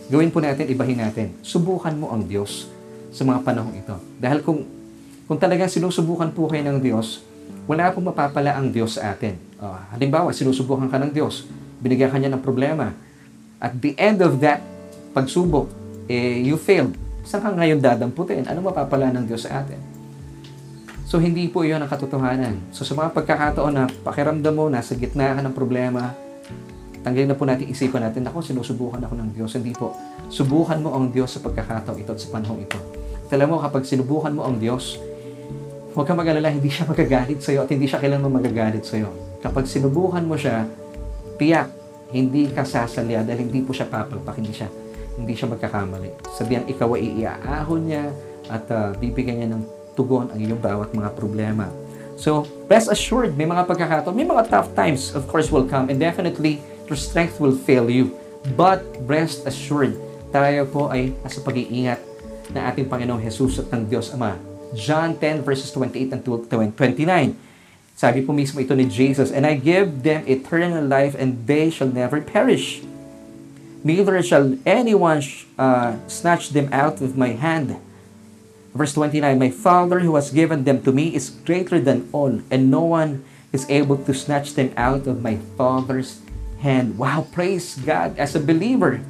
[0.06, 1.34] gawin po natin, ibahin natin.
[1.42, 2.70] Subukan mo ang Diyos
[3.10, 3.94] sa mga panahong ito.
[4.18, 4.62] Dahil kung,
[5.30, 7.22] kung talagang sinusubukan po kayo ng Diyos,
[7.70, 9.38] wala pong mapapala ang Diyos sa atin.
[9.62, 11.46] Uh, halimbawa, sinusubukan ka ng Diyos,
[11.78, 12.90] binigyan ka niya ng problema.
[13.62, 14.58] At the end of that
[15.14, 15.70] pagsubok,
[16.10, 16.98] eh, you failed.
[17.22, 18.42] Saan ka ngayon dadamputin?
[18.50, 19.78] Ano mapapala ng Diyos sa atin?
[21.06, 22.74] So, hindi po iyon ang katotohanan.
[22.74, 26.10] So, sa mga pagkakataon na pakiramdam mo, nasa gitna ka ng problema,
[27.00, 29.56] Tanggalin na po natin isipan natin, ako, sinusubukan ako ng Diyos.
[29.56, 29.96] Hindi po.
[30.28, 32.76] Subukan mo ang Diyos sa pagkakataon ito at sa panahong ito.
[33.30, 35.00] At mo, kapag sinubukan mo ang Diyos,
[35.94, 39.10] huwag kang mag-alala, hindi siya magagalit sa iyo at hindi siya kailanman magagalit sa iyo.
[39.42, 40.66] Kapag sinubukan mo siya,
[41.40, 41.68] tiyak,
[42.10, 44.68] hindi ka sasalya dahil hindi po siya papalpak, hindi siya,
[45.18, 46.34] hindi siya magkakamali.
[46.34, 48.04] Sabihan, ikaw ay iaahon niya
[48.50, 49.62] at uh, bibigyan niya ng
[49.94, 51.70] tugon ang iyong bawat mga problema.
[52.20, 55.88] So, rest assured, may mga pagkakataon, may mga tough times, of course, will come.
[55.88, 58.12] And definitely, your strength will fail you.
[58.58, 59.96] But rest assured,
[60.28, 62.00] tayo po ay nasa pag-iingat
[62.52, 64.49] ng ating Panginoong Jesus at ng Diyos Ama.
[64.74, 67.36] John 10 verses 28 and 29.
[68.00, 71.92] Sabi po mismo ito ni Jesus, And I give them eternal life and they shall
[71.92, 72.80] never perish.
[73.84, 75.20] Neither shall anyone
[75.60, 77.76] uh, snatch them out of my hand.
[78.72, 82.70] Verse 29, My Father who has given them to me is greater than all, and
[82.70, 86.22] no one is able to snatch them out of my Father's
[86.62, 86.96] hand.
[86.96, 88.14] Wow, praise God.
[88.14, 89.02] As a believer,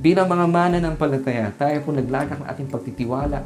[0.00, 3.44] bilang mga mana ng palataya, tayo po naglagak ng ating pagtitiwala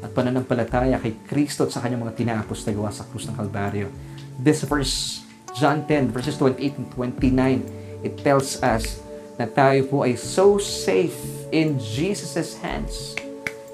[0.00, 3.92] at pananampalataya kay Kristo at sa kanyang mga tinapos na gawa sa krus ng Kalbaryo.
[4.40, 5.20] This verse,
[5.56, 9.04] John 10, verses 28 and 29, it tells us
[9.36, 11.16] na tayo po ay so safe
[11.52, 13.16] in Jesus' hands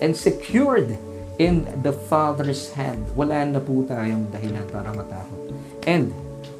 [0.02, 0.98] and secured
[1.38, 3.06] in the Father's hand.
[3.14, 5.50] Wala na po tayong dahilan para matakot.
[5.86, 6.10] And,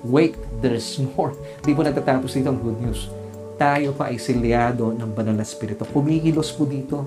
[0.06, 1.34] wait, there's more.
[1.62, 3.10] Di po natatapos dito ang good news.
[3.56, 5.88] Tayo pa ay silyado ng banal na spirito.
[5.88, 7.02] Kumikilos po dito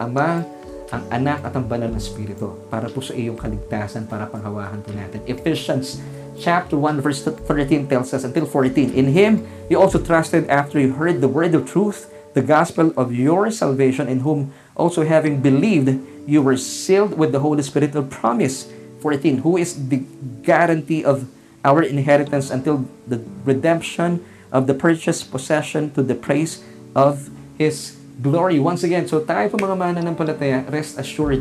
[0.00, 0.59] ang Ama,
[0.90, 4.90] ang Anak at ang banal na spirito para po sa iyong kaligtasan, para panghawahan po
[4.90, 5.22] natin.
[5.30, 6.02] Ephesians
[6.34, 10.98] chapter 1 verse 13 tells us until 14, In Him you also trusted after you
[10.98, 15.98] heard the word of truth, the gospel of your salvation, in whom also having believed,
[16.26, 18.66] you were sealed with the Holy Spirit of promise.
[19.00, 20.04] 14, who is the
[20.44, 21.24] guarantee of
[21.64, 28.60] our inheritance until the redemption of the purchased possession to the praise of His glory.
[28.60, 31.40] Once again, so tayo po mga mananampalataya, rest assured,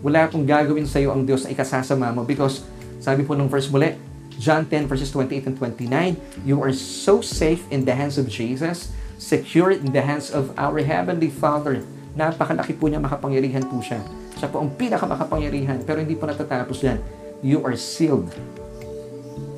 [0.00, 2.64] wala pong gagawin sa iyo ang Diyos na ikasasama mo because
[3.02, 3.98] sabi po nung verse muli,
[4.40, 6.16] John 10 verses 28 and 29,
[6.48, 10.80] you are so safe in the hands of Jesus, secure in the hands of our
[10.80, 11.84] Heavenly Father.
[12.16, 14.00] Napakalaki po niya, makapangyarihan po siya.
[14.40, 16.96] Siya po ang pinakamakapangyarihan, pero hindi po natatapos yan.
[17.44, 18.32] You are sealed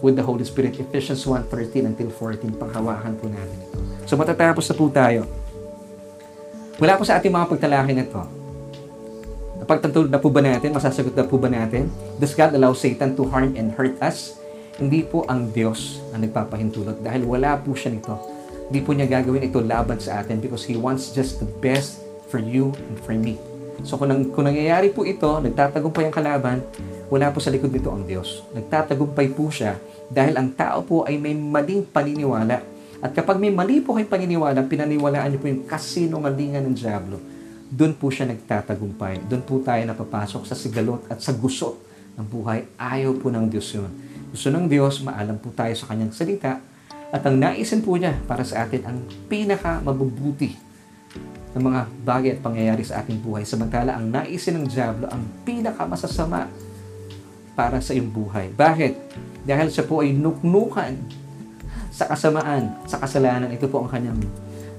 [0.02, 0.74] with the Holy Spirit.
[0.82, 3.78] Ephesians 1.13 until 14, panghawakan po natin ito.
[4.10, 5.30] So matatapos na po tayo.
[6.80, 8.22] Wala po sa ating mga pagtalaki na ito.
[9.60, 10.72] Napagtanto na po ba natin?
[10.72, 11.92] Masasagot na po ba natin?
[12.16, 14.40] Does God allow Satan to harm and hurt us?
[14.80, 18.16] Hindi po ang Diyos ang nagpapahintulot dahil wala po siya nito.
[18.72, 22.00] Hindi po niya gagawin ito laban sa atin because He wants just the best
[22.32, 23.36] for you and for me.
[23.84, 26.64] So kung, nang, kung nangyayari po ito, nagtatagumpay ang kalaban,
[27.12, 28.40] wala po sa likod nito ang Diyos.
[28.56, 29.76] Nagtatagumpay po siya
[30.08, 32.71] dahil ang tao po ay may maling paniniwala.
[33.02, 37.18] At kapag may mali po kayong paniniwala, pinaniwalaan niyo po yung kasinungalingan ng Diablo,
[37.66, 39.26] doon po siya nagtatagumpay.
[39.26, 41.82] Doon po tayo napapasok sa sigalot at sa gusot
[42.14, 42.62] ng buhay.
[42.78, 43.90] Ayaw po ng Diyos yun.
[44.30, 46.62] Gusto ng Diyos, maalam po tayo sa kanyang salita,
[47.12, 50.54] at ang naisin po niya para sa atin ang pinaka mabubuti
[51.52, 53.44] ng mga bagay at pangyayari sa ating buhay.
[53.44, 56.48] Samantala, ang naisin ng Diablo, ang pinaka masasama
[57.52, 58.48] para sa iyong buhay.
[58.56, 58.92] Bakit?
[59.44, 61.21] Dahil siya po ay nuknukan
[61.92, 63.52] sa kasamaan, sa kasalanan.
[63.52, 64.18] Ito po ang kanyang,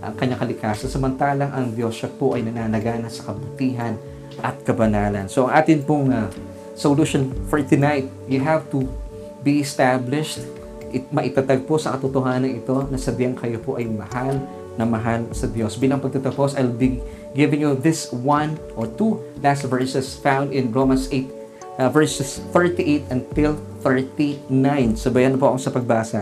[0.01, 0.89] ang kanyang kalikasan.
[0.89, 3.93] Samantalang ang Diyos siya po ay nananagana sa kabutihan
[4.41, 5.29] at kabanalan.
[5.29, 6.27] So, ang atin pong uh,
[6.73, 8.89] solution for tonight, you have to
[9.45, 10.41] be established.
[10.89, 14.41] It, maitatag po sa katotohanan ito na sabihan kayo po ay mahal
[14.73, 15.77] na mahal sa Diyos.
[15.77, 16.97] Bilang pagtatapos, I'll be
[17.37, 21.43] giving you this one or two last verses found in Romans 8
[21.77, 24.97] uh, verses 38 until 39.
[24.97, 26.19] Sabayan po ako sa pagbasa.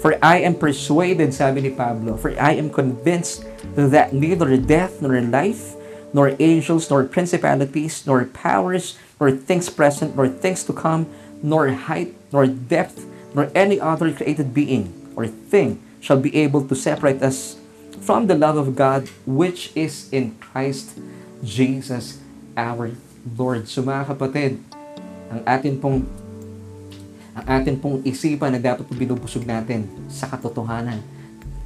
[0.00, 3.44] For I am persuaded, sabi ni Pablo, for I am convinced
[3.76, 5.76] that neither death nor life,
[6.16, 11.04] nor angels, nor principalities, nor powers, nor things present, nor things to come,
[11.44, 13.04] nor height, nor depth,
[13.36, 17.60] nor any other created being or thing shall be able to separate us
[18.00, 20.96] from the love of God which is in Christ
[21.44, 22.18] Jesus
[22.56, 22.96] our
[23.36, 23.68] Lord.
[23.68, 24.64] So mga kapatid,
[25.28, 26.08] ang atin pong
[27.34, 30.98] ang atin pong isipan na dapat po binubusog natin sa katotohanan.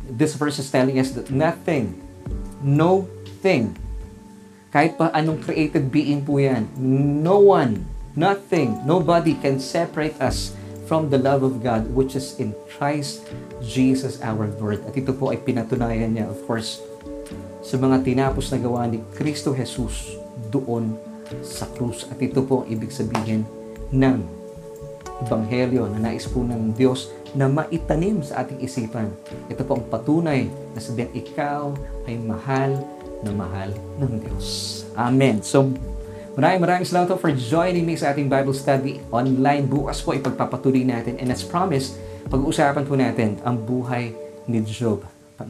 [0.04, 1.96] This verse is telling us that nothing,
[2.60, 3.08] no
[3.40, 3.72] thing,
[4.74, 6.68] kahit pa anong created being po yan,
[7.24, 7.86] no one,
[8.18, 10.52] nothing, nobody can separate us
[10.84, 13.24] from the love of God which is in Christ
[13.64, 14.84] Jesus our Lord.
[14.84, 16.84] At ito po ay pinatunayan niya, of course,
[17.64, 20.20] sa mga tinapos na gawa ni Kristo Jesus
[20.52, 21.00] doon
[21.40, 22.04] sa krus.
[22.12, 23.48] At ito po ang ibig sabihin
[23.88, 24.43] ng
[25.22, 29.10] Ebanghelyo na nais po ng Diyos na maitanim sa ating isipan.
[29.46, 31.70] Ito po ang patunay na sabihin, ikaw
[32.06, 32.78] ay mahal
[33.22, 34.82] na mahal ng Diyos.
[34.98, 35.42] Amen.
[35.42, 35.70] So,
[36.38, 39.66] maraming maraming salamat for joining me sa ating Bible study online.
[39.66, 41.18] Bukas po ipagpapatuloy natin.
[41.18, 41.98] And as promised,
[42.30, 44.14] pag-uusapan po natin ang buhay
[44.46, 45.02] ni Job.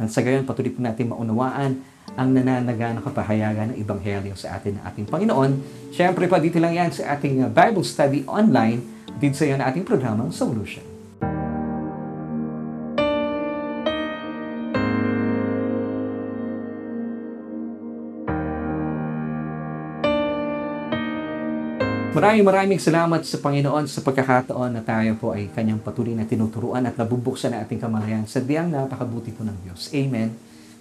[0.08, 4.82] Sa gayon, patuloy po natin maunawaan ang nananaga ng kapahayagan ng Ebanghelyo sa atin ng
[4.86, 5.50] ating Panginoon.
[5.90, 9.86] Siyempre pa, dito lang yan sa ating Bible study online dito sa iyo na ating
[9.86, 10.94] programang Solution.
[22.14, 26.86] Maraming maraming salamat sa Panginoon sa pagkakataon na tayo po ay kanyang patuloy na tinuturuan
[26.86, 29.90] at nabubuksan na ating kamalayan sa diyang napakabuti po ng Diyos.
[29.90, 30.30] Amen.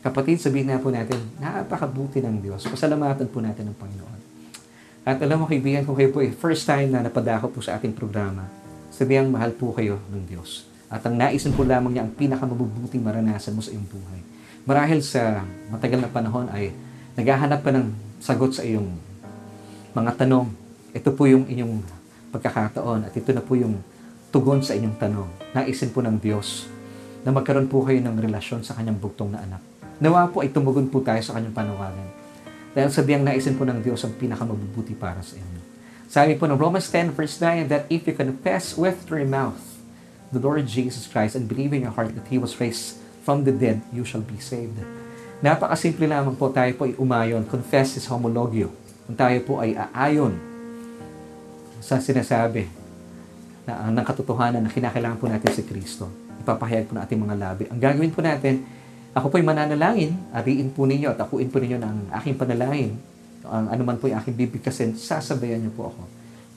[0.05, 2.69] Kapatid, sabihin na po natin, napakabuti ng Diyos.
[2.69, 4.22] Pasalamatan po natin ng Panginoon.
[5.03, 8.47] At alam mo kaibigan, kung kayo po first time na napadako po sa ating programa,
[8.87, 10.63] sabihang mahal po kayo ng Diyos.
[10.87, 14.21] At ang naisin po lamang niya ang pinakamabubuting maranasan mo sa iyong buhay.
[14.63, 16.71] Marahil sa matagal na panahon ay
[17.19, 17.91] naghahanap ka ng
[18.23, 18.95] sagot sa iyong
[19.91, 20.47] mga tanong.
[20.95, 21.83] Ito po yung inyong
[22.31, 23.83] pagkakataon at ito na po yung
[24.31, 25.29] tugon sa inyong tanong.
[25.51, 26.71] Naisin po ng Diyos
[27.27, 29.61] na magkaroon po kayo ng relasyon sa kanyang bugtong na anak.
[29.99, 32.22] Nawa po ay tumugon po tayo sa kanyang panawagan.
[32.73, 35.61] Dahil sabiang naisin po ng Diyos ang pinakamabubuti para sa inyo.
[36.09, 39.61] Sabi po ng Romans 10 verse 9 that if you confess with your mouth
[40.33, 43.53] the Lord Jesus Christ and believe in your heart that He was raised from the
[43.53, 44.77] dead, you shall be saved.
[45.41, 47.45] Napakasimple lamang po tayo po ay umayon.
[47.45, 48.71] Confess is homologio.
[49.05, 50.33] Kung tayo po ay aayon
[51.83, 52.71] sa sinasabi
[53.67, 56.07] na ng katotohanan na kinakailangan po natin si Kristo.
[56.39, 57.63] Ipapahayag po natin mga labi.
[57.67, 58.63] Ang gagawin po natin,
[59.13, 62.97] ako po'y mananalangin, ariin po ninyo at akuin po ninyo ng aking panalangin.
[63.45, 66.01] Ang ano man po yung aking bibigkasin, sasabayan niyo po ako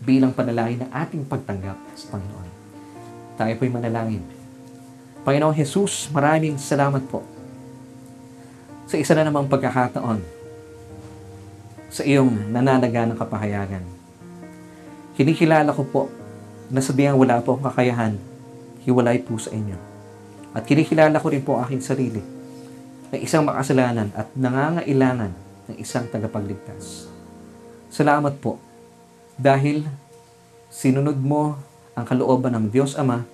[0.00, 2.48] bilang panalangin ng ating pagtanggap sa Panginoon.
[3.36, 4.24] Tayo po'y manalangin.
[5.20, 7.20] Panginoong Jesus, maraming salamat po
[8.88, 10.24] sa isa na namang pagkakataon
[11.92, 13.84] sa iyong nananaga ng kapahayagan.
[15.12, 16.02] Kinikilala ko po
[16.72, 18.16] na sabihang wala po akong kakayahan,
[18.88, 19.76] hiwalay po sa inyo.
[20.56, 22.35] At kinikilala ko rin po aking sarili
[23.10, 25.32] na isang makasalanan at nangangailangan
[25.70, 27.06] ng isang tagapagligtas.
[27.90, 28.58] Salamat po
[29.38, 29.86] dahil
[30.72, 31.56] sinunod mo
[31.96, 33.24] ang kalooban ng Diyos Ama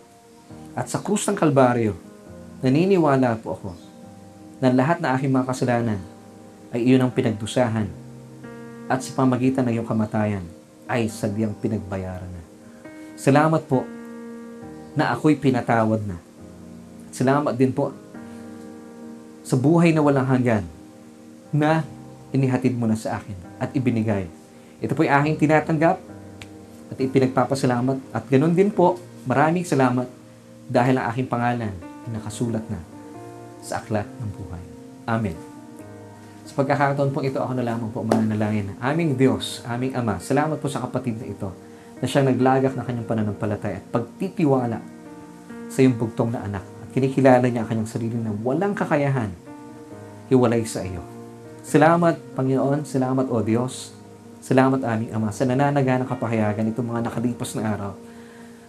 [0.73, 1.97] at sa krus ng Kalbaryo,
[2.63, 3.71] naniniwala po ako
[4.63, 6.01] na lahat na aking mga kasalanan
[6.73, 7.91] ay iyon ang pinagdusahan
[8.87, 10.45] at sa pamagitan ng iyong kamatayan
[10.87, 12.43] ay sadyang pinagbayaran na.
[13.19, 13.85] Salamat po
[14.93, 16.21] na ako'y pinatawad na.
[17.13, 17.93] Salamat din po
[19.43, 20.65] sa buhay na walang hanggan
[21.53, 21.85] na
[22.33, 24.27] inihatid mo na sa akin at ibinigay.
[24.83, 26.01] Ito po'y aking tinatanggap
[26.91, 30.09] at ipinagpapasalamat at ganun din po, maraming salamat
[30.67, 31.75] dahil ang aking pangalan
[32.11, 32.81] nakasulat na
[33.63, 34.65] sa aklat ng buhay.
[35.07, 35.39] Amen.
[36.43, 38.75] Sa pagkakataon po ito, ako na lamang po mananalangin.
[38.83, 41.55] Aming Diyos, aming Ama, salamat po sa kapatid na ito
[42.03, 44.83] na siyang naglagak ng kanyang pananampalataya at pagtitiwala
[45.71, 46.72] sa iyong bugtong na anak.
[46.93, 49.33] Kinikilala niya ang kanyang sarili na walang kakayahan
[50.29, 51.01] hiwalay sa iyo.
[51.65, 52.85] Salamat, Panginoon.
[52.85, 53.97] Salamat, O Diyos.
[54.43, 57.93] Salamat, aming Ama, sa nananaga ng kapahayagan itong mga nakalipas na araw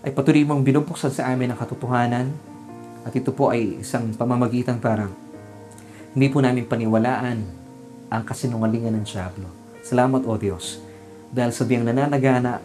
[0.03, 2.27] ay patuloy mong binubuksan sa amin ang katotohanan
[3.07, 5.07] at ito po ay isang pamamagitan para
[6.13, 7.39] hindi po namin paniwalaan
[8.11, 9.49] ang kasinungalingan ng Diablo.
[9.81, 10.77] Salamat, O Diyos,
[11.33, 12.61] dahil sa biyang nananagana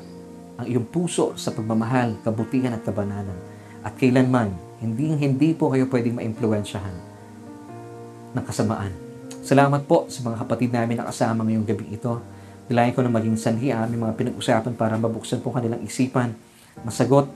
[0.60, 3.38] ang iyong puso sa pagmamahal, kabutihan at kabanalan.
[3.80, 6.96] At kailanman, hindi hindi po kayo pwedeng maimpluwensyahan
[8.34, 8.92] ng kasamaan.
[9.42, 12.20] Salamat po sa mga kapatid namin na kasama ngayong gabi ito.
[12.68, 16.36] Nilayan ko na maging sanhi ang aming mga pinag-usapan para mabuksan po kanilang isipan,
[16.84, 17.26] masagot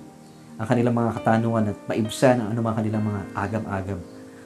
[0.61, 3.99] ang kanilang mga katanungan at maibsan ang anumang kanilang mga agam-agam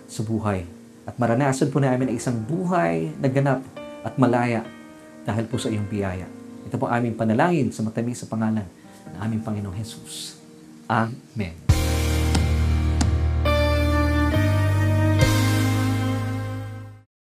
[0.07, 0.63] sa buhay.
[1.07, 3.61] At maranasan po namin ang isang buhay na ganap
[4.07, 4.63] at malaya
[5.27, 6.31] dahil po sa iyong biyaya.
[6.71, 8.67] Ito po aming panalangin sa matamis sa pangalan
[9.11, 10.39] ng aming Panginoong Jesus.
[10.87, 11.66] Amen.